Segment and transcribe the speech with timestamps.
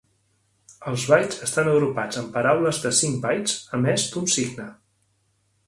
[0.91, 4.69] Els bytes estan agrupats en paraules de cinc bytes a més d'un signe.